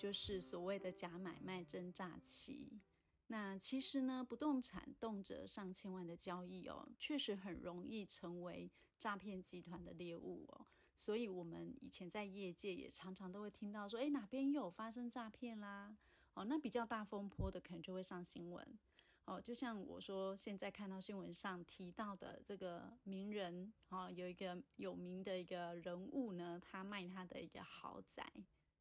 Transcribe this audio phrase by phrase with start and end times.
[0.00, 2.80] 就是所谓的假买卖真诈欺。
[3.26, 10.66] 那其实呢，不动产动辄上千万的交易哦，确实很容易成为诈骗集团的猎物哦。
[10.96, 15.94] 所以，我们以前在业界也常常都会听到说，诶，哪边又有发生诈骗啦？
[16.32, 18.78] 哦，那比较大风波的，可能就会上新闻。
[19.26, 28.26] 哦，就像我说，现在看到新闻上提到的这个名人，哦，有一个有名的一个人物呢，他卖他的一个豪宅，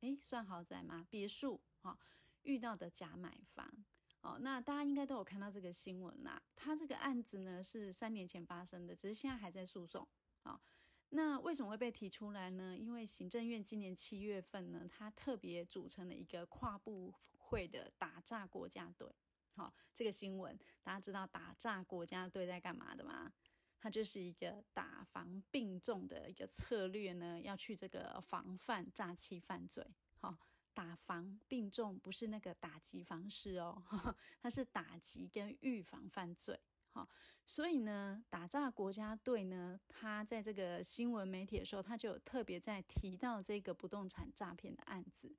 [0.01, 1.05] 诶，算豪宅吗？
[1.09, 1.97] 别墅，哦，
[2.43, 3.85] 遇到的假买房。
[4.21, 6.41] 哦，那大家应该都有看到这个新闻啦。
[6.55, 10.05] 他这个案子呢是三年前发生的，只是现在还在诉讼。
[10.43, 10.59] 啊、
[11.09, 12.77] 那为什么会被提出来呢？
[12.77, 19.09] 因为行政院今年七月份呢，他特别组成了一个跨部会的打诈国家队。
[19.55, 23.31] 好、哦，这个新闻大家知道打诈国家队在干嘛的吗？
[23.79, 29.85] 它就是一个打防并重的一个策略呢，要去这个防范诈欺犯罪。
[30.17, 30.37] 好、哦。
[30.71, 33.83] 打防并重，不是那个打击方式哦，
[34.41, 36.57] 它是打击跟预防犯罪。
[36.93, 37.05] 好，
[37.45, 45.35] 所以呢，打诈国家队呢，他在这个新闻媒体的时候，他就有特别在提到这个不动产诈骗的案子。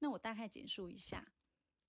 [0.00, 1.24] 那我大概简述一下，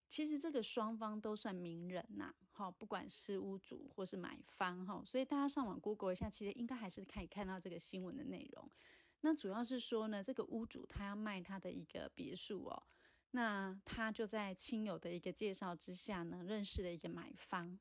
[0.07, 8.69] 其实这个双方都算名人呐，好，不管是屋主或是买方哈，所以大家上网 Google 一下，其实应该还是可以看到这个新闻的内容。
[9.21, 12.83] 那主要是说呢，这个屋主他要卖他的一个别墅哦，
[13.31, 17.79] 那他就在亲友的一个介绍之下呢，认识了一个买方。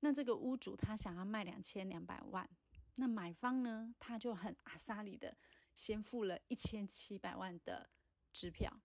[0.00, 2.50] 那这个屋主他想要卖两千两百万，
[2.96, 5.36] 那买方呢，他就很阿萨里的
[5.72, 7.88] 先付了一千七百万的
[8.32, 8.80] 支票。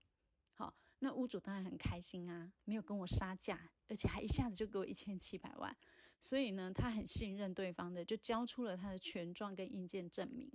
[1.04, 5.76] 那屋主当然很开心啊，没有跟我杀价，而且还一下子就给我一千七百万，
[6.20, 10.50] 所以呢，他很信任对方的，就交出了他的权状跟硬件证明。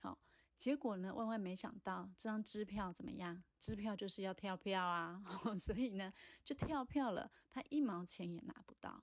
[0.00, 0.18] 好。
[0.56, 3.42] 结果呢，万万没想到，这张支票怎么样？
[3.58, 5.20] 支票就是要跳票啊，
[5.58, 6.12] 所以呢，
[6.44, 9.02] 就跳票了，他一毛钱也拿不到。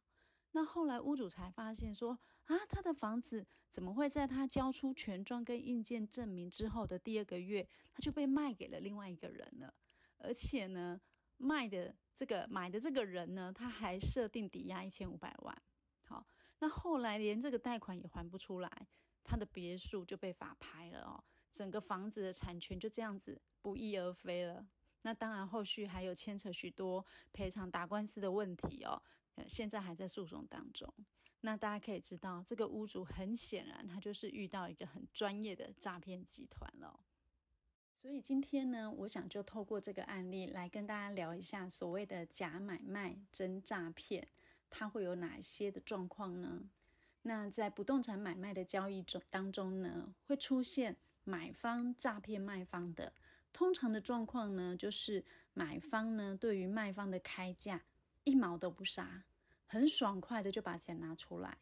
[0.53, 9.73] 那后来屋主才发现说，啊，他的房子怎么会在他交出权状跟硬件证明之后的第二个月，他就被卖给了另外一个人了？
[10.23, 10.99] 而且呢，
[11.37, 15.61] 卖的这个买的这个人呢，他还设定抵押一千五百万。
[16.03, 16.25] 好，
[16.59, 18.87] 那后来连这个贷款也还不出来。
[19.23, 24.67] 他的别墅就被法拍了哦，整个房子的产权就这样子不翼而飞了。
[25.03, 29.01] 那当然，后续还有牵扯许多赔偿打官司的问题哦，
[29.47, 30.91] 现在还在诉讼当中。
[31.41, 36.99] 那大家可以知道，这个屋主很显然他就是遇到一个很专业的诈骗集团了。
[38.01, 44.27] 所以今天呢，我想就透过这个案例来跟大家聊一下所谓的假买卖真诈骗，
[44.71, 46.63] 它会有哪一些的状况呢？
[47.21, 53.13] 那在不动产买卖的交易中当中呢，会出现买方诈骗卖方的。
[53.53, 55.23] 通常的状况呢，就是
[55.53, 57.83] 买方呢对于卖方的开价
[58.23, 59.25] 一毛都不杀，
[59.67, 61.59] 很爽快的就把钱拿出来。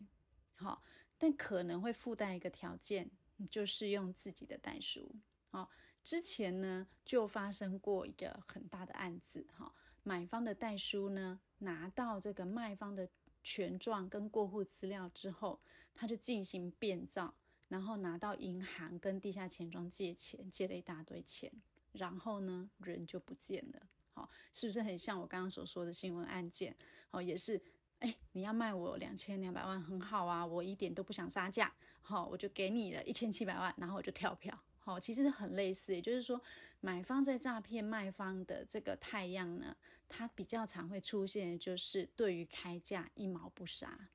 [0.55, 0.81] 好，
[1.17, 3.11] 但可能会附带一个条件，
[3.51, 5.13] 就是用自己的代书。
[5.49, 5.69] 好，
[6.03, 9.45] 之前呢就发生过一个很大的案子。
[9.57, 9.73] 哈，
[10.03, 13.09] 买方的代书呢拿到这个卖方的。
[13.41, 15.61] 权状跟过户资料之后，
[15.95, 17.33] 他就进行变造，
[17.69, 21.49] 然后拿到银行跟地下钱庄借钱，借了一大堆钱，
[21.93, 23.87] 然后呢，人就不见了。
[24.13, 26.75] 好，是不是很像我刚刚所说的新闻案件？
[27.07, 27.59] 好，也是，
[27.99, 34.53] 哎，你要卖我两千两百万，很好啊，我一点都不想杀价，好，我就给你了一千七百万，然后我就跳票。
[34.89, 36.41] 哦，其实很类似，也就是说，
[36.79, 39.75] 买方在诈骗卖方的这个太阳呢，
[40.07, 44.09] 它比较常会出现，就是对于开价一毛不杀。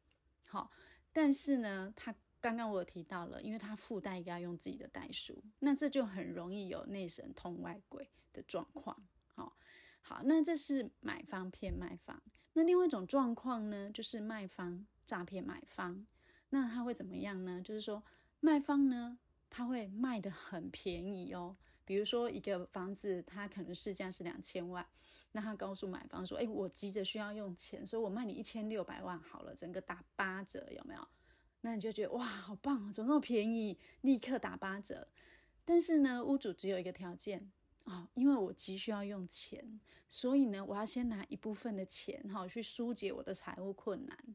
[0.47, 0.71] 好，
[1.13, 9.07] 但是呢，他刚刚我有提到了，因为他附带一个要用自己的代书，那这就很容易有内神通外鬼的状况。
[9.29, 9.57] 好，
[10.01, 12.21] 好，那这是买方骗卖方。
[12.53, 16.07] 那另外一种状况呢，就是卖方诈骗买方。
[16.51, 17.61] 那他会怎么样呢？
[17.61, 18.03] 就是说，
[18.39, 19.19] 卖方呢，
[19.57, 24.85] 他会卖得很便宜哦，比如说一个房子，它可能市价是两千万，
[25.31, 31.09] 那他告诉买方说：“哎，我急着需要用钱，所以我卖你一千六百万好了，整个打八折，有没有？”
[31.63, 35.07] 那你就觉得哇，好棒，怎么那么便宜，立刻打八折。
[35.65, 37.53] 但是呢，屋主只有一个条件
[37.85, 39.79] 哦，因为我急需要用钱，
[40.09, 44.35] 所以呢，我要先拿一部分的钱哈，去疏解我的财务困难。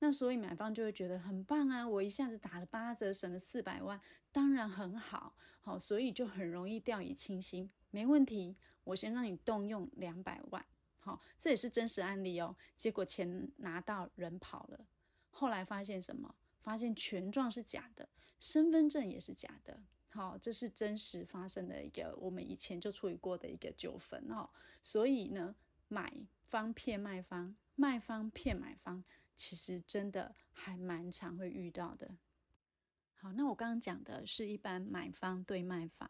[0.00, 4.00] 那所以买方就会觉得很棒啊，我一下子打了八折，省了四百万，
[4.30, 10.64] 当然很好，好，所以就很容易掉以轻心，没问题，我先让你动用两百万，
[11.00, 12.56] 好，这也是真实案例哦。
[12.76, 14.86] 结果钱拿到，人跑了，
[15.30, 16.34] 后来发现什么？
[16.60, 18.08] 发现权状是假的，
[18.38, 19.80] 身份证也是假的，
[20.10, 24.50] 好，这是真实发生的一个，我们以前就处理过的一个纠纷哦。
[24.82, 25.54] 所以呢，
[25.88, 26.12] 买
[26.44, 29.02] 方骗卖方，卖方骗买方，
[29.38, 32.16] 其实真的还蛮常会遇到的。
[33.14, 36.08] 好，那我刚刚讲的是一般买方对卖方，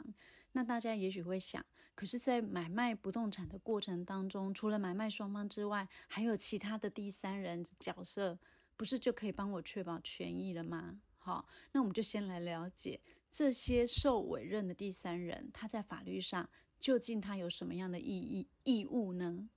[0.52, 1.64] 那大家也许会想，
[1.94, 8.38] 可是，在买卖不动产的过程当中，除了买卖双方之外，还有其他的第三人角色，
[8.76, 11.00] 不是就可以帮我确保权益了吗？
[11.18, 12.98] 好，那我们就先来了解
[13.30, 16.48] 这些受委任的第三人，他在法律上
[16.80, 19.50] 究竟他有什么样的意义义务呢？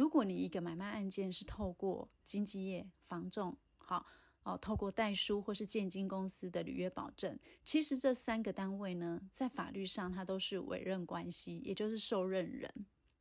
[0.00, 4.06] 如果你一个买卖案件是透过经纪业、房仲，好。
[4.42, 12.72] 哦，透过代书或是建金公司的履约保证，其实这三个单位呢，在法律上它都是委任关系，也就是受任人。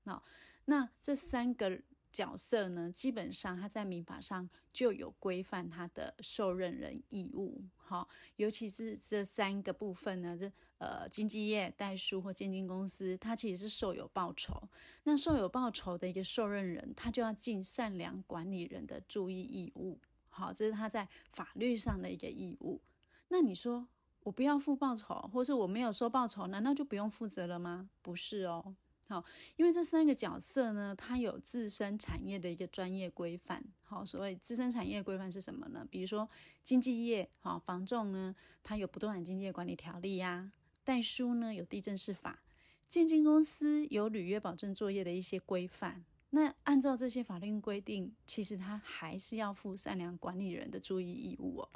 [0.06, 0.24] 哦，
[0.64, 1.82] 那这三个
[2.12, 7.64] 角色呢，基本上他在民法上就有规范他的受任人义务。
[7.76, 14.62] 好，尤其是这三个部分呢，这呃经纪业、代书或建金公司，它其实是受有报酬。
[15.04, 20.00] 那受有报酬的一个受任人，他就要尽善良管理人的注意义务。
[20.30, 22.82] 好，这是他在法律上的一个义务。
[23.30, 23.88] 那你说
[24.22, 27.90] 我不要付报酬，或是我没有收报酬，难道就不用负责了吗？
[28.02, 28.76] 不是哦。
[29.10, 29.26] 好，
[29.56, 33.64] 因为这三个角色呢，它有自身产业的一个专业规范。
[33.82, 35.84] 好，所谓自身产业规范是什么呢？
[35.90, 36.30] 比如说
[36.62, 40.52] 经纪业，好，房仲呢，它有不动产经纪管理条例呀；
[40.84, 42.44] 代书呢，有地政事法；
[42.88, 46.06] 建金公司有履约保证作业的一些规范。
[46.30, 51.70] 那按照这些法律规定，其实他还是要负善良管理人的注意义务哦。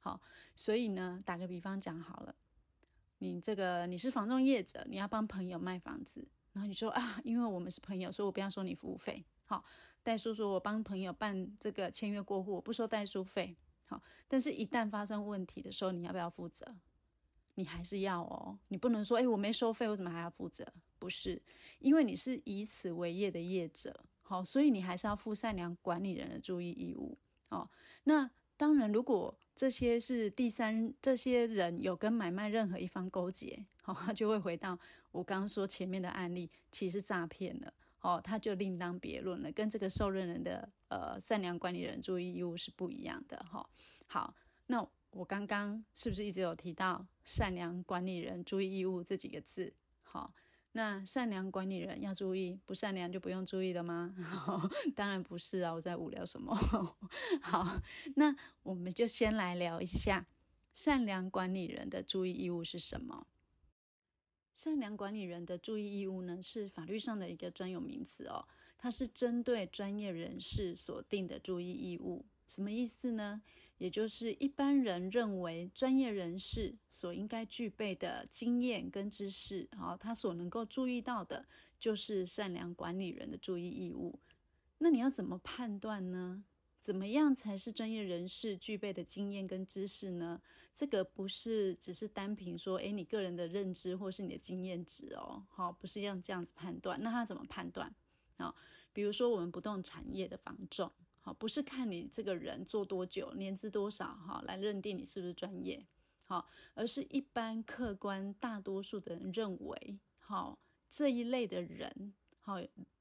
[0.00, 0.20] 好，
[0.54, 2.34] 所以呢，打个比方讲好了，
[3.20, 9.22] 你这个你是房仲业者，你要帮朋友卖房子，然后你说啊，因为我们是朋友，所以我不要收你服务费。
[9.44, 9.62] 好，
[10.02, 13.54] 代书说我帮朋友办这个签约过户，我不收代书费。
[13.86, 16.74] 好，但是一旦发生问题的时候，你要不要负责？
[17.56, 20.66] 你还是要哦，你不能说诶，我没收费，我怎么还要负责？
[20.98, 21.40] 不是，
[21.80, 27.18] 因为你是以此为业的业者，好，所以你还是要负善良管理人的注意义务
[27.50, 27.68] 哦。
[28.04, 34.78] 那当然，如果这些是第三，这些人有跟买卖任何一方勾结， 好，他就会回到
[35.14, 43.64] 我刚刚说前面的案例，其实诈骗了，哦，他就另当别论了，跟这个受任人的呃善良管理人注意义务是不一样的哈。
[44.06, 44.34] 好，
[44.66, 49.72] 那我刚刚是不是一直有提到善良管理人注意义务这几个字？
[50.02, 50.34] 好。
[50.76, 54.12] 那善良管理人要注意，不善良就不用注意了吗？
[54.96, 56.52] 当然不是啊，我在无聊什么？
[57.40, 57.80] 好，
[58.16, 58.34] 那
[58.64, 60.26] 我们就先来聊一下
[60.72, 63.28] 善良管理人的注意义务是什么。
[64.54, 68.46] 善良管理人的注意义务呢，是法律上的一个专有名词哦，
[68.78, 72.24] 它是针对专业人士所定的注意义务。
[72.46, 73.42] 什么意思呢？
[73.78, 81.44] 也就是一般人认为专业人士所应该具备的经验跟知识，好，他所能够注意到的，
[81.80, 84.20] 就是善良管理人的注意义务。
[84.78, 86.44] 那你要怎么判断呢？
[86.84, 90.38] 怎么样才是专业人士具备的经验跟知识呢？
[90.74, 97.02] 这个不是只是单凭说，诶，你个人的认知或是你的经验值哦，好，不是要这样子判断。
[97.02, 97.90] 那他怎么判断？
[98.36, 98.54] 啊，
[98.92, 100.92] 比如说我们不动产业的房仲。
[101.22, 105.82] 好，不是看你这个人做多久、年资多少，哈，来认定你是不是专业，
[106.24, 110.58] 好，而是一般客观大多数的人认为，好，
[110.90, 112.56] 这一类的人，好，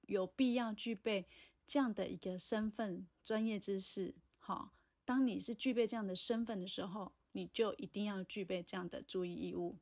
[0.07, 1.25] 有必要具备
[1.65, 4.73] 这样的一个身份、专业知识，好，
[5.05, 9.77] 当你是具备这样的身份的时候，你就一定要具备这样的注意义务。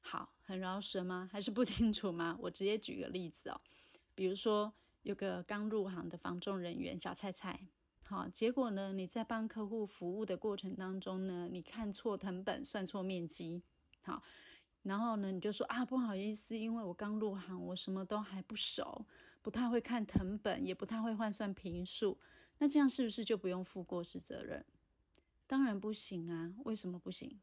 [0.00, 1.28] 好，很饶舌吗？
[1.32, 2.36] 还是不清楚吗？
[2.40, 3.60] 我直接举个例子哦，
[4.14, 4.72] 比如说。
[5.02, 7.66] 有个刚入行的房仲人员小菜菜，
[8.04, 13.64] 好，结果呢，你在帮客户服务的过程当中呢，你看错謄本，算错面积，
[14.02, 14.22] 好，
[14.84, 19.04] 然后呢，你就说啊，不好意思，因为我刚入行，我什么都还不熟，
[19.42, 22.16] 不太会看藤本，也不太会换算坪数，
[22.58, 24.64] 那这样是不是就不用负过失责任？
[25.46, 27.40] 当然不行啊，为什么不行？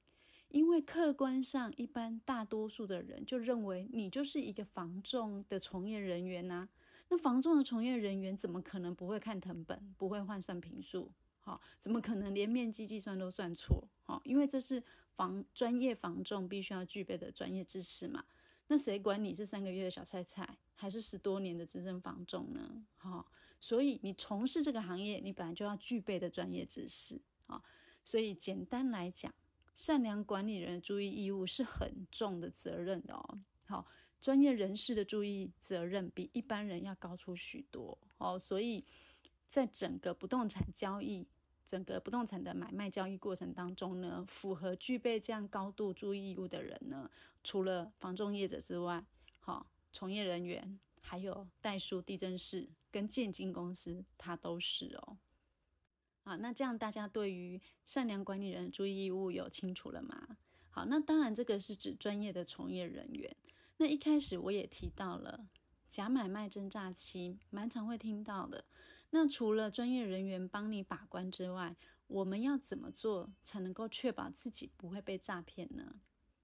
[0.47, 6.67] 因为客观上，一般大多数的人就认为你就是一个房仲的从业人员呐、
[7.09, 11.11] 那房仲的从业人员怎么可能不会看藤本，不会换算坪数？
[11.41, 13.87] 好，怎么可能连面积计算都算错？
[14.01, 14.81] 好，因为这是
[15.13, 18.25] 房专业房仲必须要具备的专业知识嘛。
[18.71, 22.85] 那谁管你是三个月的小菜菜，还是十多年的资深房仲呢？
[22.97, 27.19] 好，所以你从事这个行业，你本来就要具备的专业知识。
[27.47, 27.63] 好，
[28.03, 29.33] 所以简单来讲。
[29.73, 33.39] 善良管理人的注意义务是很重的责任的哦。
[33.65, 33.87] 好，
[34.19, 38.37] 专业人士的注意责任比一般人要高出许多哦。
[38.37, 38.83] 所以，
[39.47, 41.25] 在整个不动产交易
[41.69, 47.11] 整个不动产的买卖交易过程当中呢，符合具备这样高度注意义务的人呢，
[47.43, 49.05] 除了房仲业者之外，
[49.39, 55.17] 好，从业人员，还有代书、地政士跟建经公司，他都是哦。
[56.23, 60.37] 啊，那这样大家对于善良管理人注意义务有清楚了吗？
[60.71, 63.35] 好，那当然这个是指专业的从业人员。
[63.77, 65.47] 那一开始我也提到了
[65.87, 68.65] 假买卖真诈欺，蛮常会听到的。
[69.11, 71.75] 那除了专业人员帮你把关之外，
[72.07, 75.95] 我们要怎么做才能够确保自己不会被诈骗呢？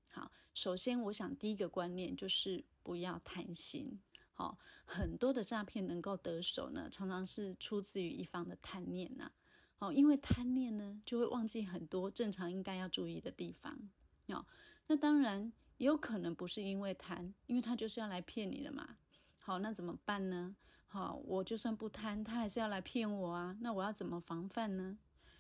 [0.07, 4.00] 好，首先我想第一个观念就是不要贪心。
[4.34, 9.31] 好，很多的诈骗能够得手呢，常常是出自于一方的贪念呐。
[9.77, 13.89] 好，因为贪念呢，就会忘记很多正常应该要注意的地方。
[14.27, 14.45] 好，
[14.88, 18.98] 那当然也有可能不是因为贪，因为他就是要来骗你的嘛。
[19.38, 20.55] 好，那怎么办呢？
[20.96, 23.58] 好，我就算不贪，他还是要来骗我啊。
[23.60, 24.98] 那我要怎么防范呢？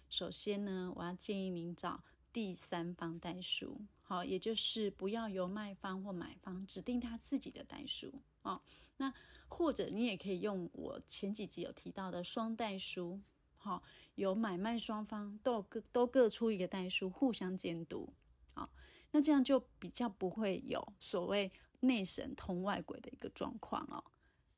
[0.09, 8.61] 首先呢，我要建议您找第三方代书，好，也就是不要由卖方或买方指定他自己的代书哦。
[8.97, 9.13] 那
[9.47, 13.21] 或者你也可以用我前几集有提到的双代书，
[13.55, 13.81] 好，
[14.15, 18.11] 由买卖双方都各都各出一个代书，互相监督，
[18.53, 18.69] 好，
[19.11, 24.03] 那这样就比较不会有所谓内神通外鬼的一个状况哦。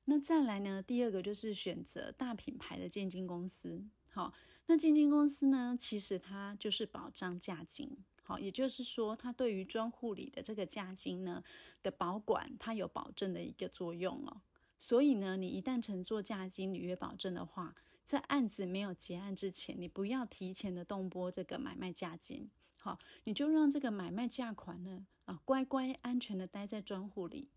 [0.10, 3.84] 那再来呢，第二个就是选择大品牌的建金公司。
[4.10, 4.34] 好，
[4.68, 7.98] 那建金公司呢，其实它就是保障价金。
[8.24, 11.44] 好，也就是说，它对于专户里的这个价金呢
[11.84, 14.42] 的保管，它有保证的一个作用哦。
[14.80, 22.50] 所以呢，你一旦承做价金履约保证的话，在案子没有结案之前，你不要提前的动拨这个买卖价金。
[22.80, 27.50] 好，你就让这个买卖价款呢啊乖乖安全的待在专户里。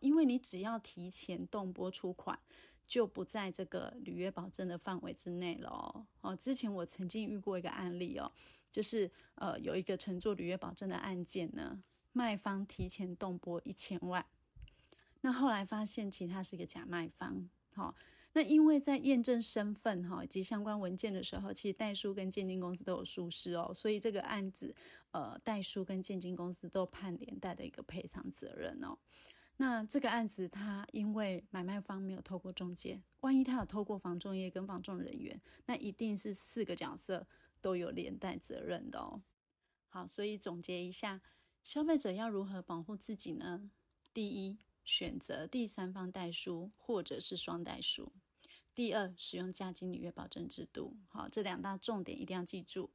[0.00, 2.38] 因为你只要提前动拨出款，
[2.86, 6.34] 就不在这个履约保证的范围之内了哦。
[6.36, 8.32] 之前我曾经遇过一个案例哦，
[8.72, 14.24] 就是呃有一个乘坐履约保证的案件呢，卖方提前动拨一千万，
[15.20, 17.48] 那后来发现其他是一个假卖方。
[17.74, 17.94] 好，
[18.32, 24.74] 那因为在验证身份哈以及相关文件的时候，其实代书跟鉴定公司都有疏失哦，所以这个案子
[25.12, 28.98] 呃代书跟鉴定公司都判连带的一个赔偿责任哦。
[29.60, 37.26] 那这个案子，他因为买卖方没有透过中介，万一他有透过房仲业跟房仲人员，那一定是四个角色
[37.60, 39.20] 都有连带责任的哦。
[39.88, 41.20] 好，所以总结一下，
[41.64, 43.68] 消费者要如何保护自己呢？
[44.14, 48.12] 第一，选择第三方代书或者是双代书；
[48.76, 50.96] 第二，使用价金履约保证制度。
[51.08, 52.90] 好，这两大重点一定要记住。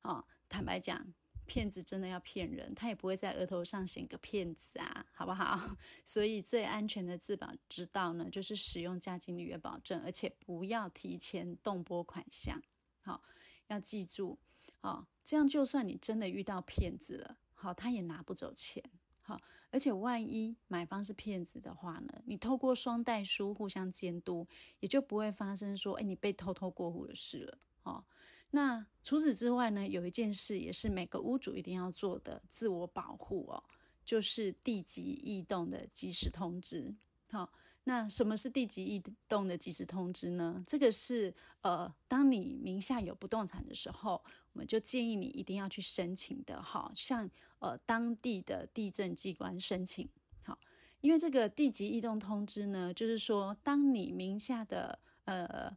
[0.00, 1.14] 好，坦白讲。
[1.48, 5.74] 骗子真的要骗人，他也不会在额头上写个骗子啊，好不好？
[6.04, 12.62] 所以最安全的自保之道呢，就是使用价金履约保证，而且不要提前动拨款项。
[13.00, 13.22] 好，
[13.68, 14.38] 要记住，
[14.80, 18.84] 好，这样就算你真的遇到骗子了，好，他也拿不走钱。
[19.22, 19.40] 好，
[19.70, 24.46] 而且万一买方是骗子的话呢，你透过双代书互相监督，
[24.80, 27.58] 也就不会发生说，哎，你被偷偷过户的事了。
[27.82, 28.04] 好。
[28.50, 33.62] 那除此之外呢，有一件事也是每个屋主一定要做的自我保护哦，
[34.04, 36.94] 就是地籍异动的及时通知。
[37.30, 37.52] 好，
[37.84, 40.64] 那什么是地籍异动的及时通知呢？
[40.66, 46.62] 这个是呃，当你名下有不动产的时候，我们就建议你一定要去申请的。
[46.62, 50.08] 好，向呃当地的地震机关申请。
[50.42, 50.58] 好，
[51.02, 55.76] 因为这个地籍异动通知呢，就是说当你名下的呃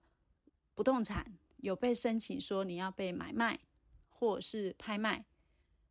[0.73, 1.37] 不动产。
[1.61, 3.59] 有被申请说你要被买卖，
[4.09, 5.25] 或是拍卖，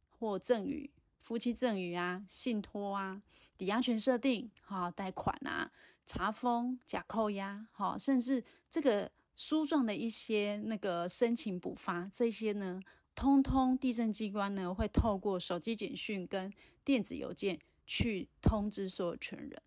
[0.08, 3.22] 或赠与、夫妻赠与啊、信托啊、
[3.56, 5.70] 抵押权设定、哈贷款啊、
[6.04, 12.80] 查封、假扣押，哈，甚至这个书状的一些那个申请补发，这些呢，
[13.14, 16.52] 通通地政机关呢会透过手机简讯跟
[16.84, 19.62] 电子邮件去通知所有权人，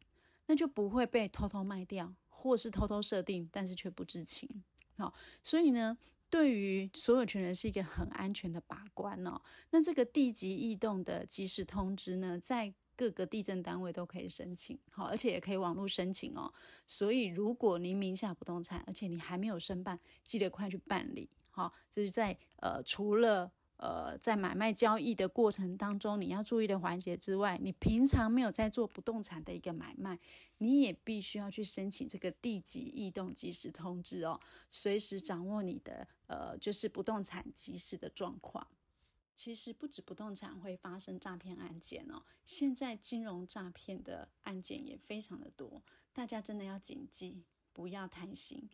[0.47, 4.63] 那就不会被偷偷卖掉，或是偷偷设定，但是却不知情。
[4.97, 5.97] 好，所以呢，
[6.29, 9.41] 对于所有权人是一个很安全的把关哦。
[9.71, 16.53] 那这个地籍异动的及时通知呢，在各个地政单位都可以申请，好，而且也可以网络申请哦。
[16.85, 21.29] 所以，如果您名下不动产，而且你还没有申办，记得快去办理。
[21.49, 23.51] 好，这是在呃，除了。
[23.83, 30.17] 呃，在买卖交易的过程当中，你要注意的环节之外，你平常没有在做不动产的一个买卖，
[30.59, 38.65] 你也必须要去申请这个地籍异动即时通知哦，随时掌握你的呃，就是不动产即时的状况。
[39.35, 48.69] 其实不止不动产会发生诈骗案件哦，现在金融诈骗的案件也非常的多，大家真的要谨记，不要贪心。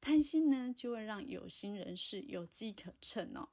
[0.00, 3.50] 贪心呢就会让有心人士有机可乘哦。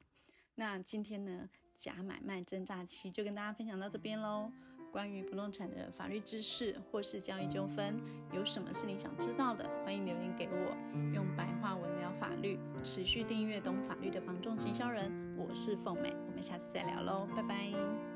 [0.62, 4.52] 那今天呢，假买卖真诈欺就跟大家分享到这边喽。
[4.92, 8.00] 关于不动产的法律知识或是交易纠纷，
[8.32, 9.68] 有什么是你想知道的？
[9.84, 10.78] 欢迎留言给我。
[11.16, 18.11] 用白话文聊法律，持续订阅懂法律的房仲行销人，我是凤美，我们下次再聊喽，拜拜。